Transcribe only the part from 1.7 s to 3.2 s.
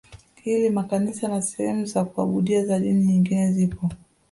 za kuabudia za dini